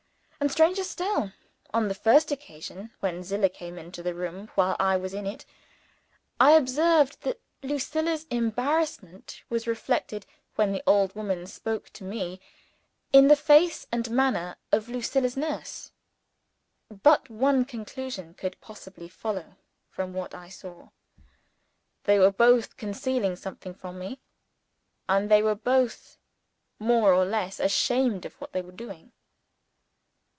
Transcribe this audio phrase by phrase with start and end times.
[0.43, 1.33] And, stranger still,
[1.71, 5.45] on the first occasion when Zillah came into the room, while I was in it,
[6.39, 10.25] I observed that Lucilla's embarrassment was reflected
[10.55, 12.39] (when the old woman spoke to me)
[13.13, 15.91] in the face and manner of Lucilla's nurse.
[16.89, 19.57] But one conclusion could possibly follow
[19.91, 20.89] from what I saw:
[22.05, 24.19] they were both concealing something from me;
[25.07, 26.17] and they were both
[26.79, 29.11] more or less ashamed of what they were doing.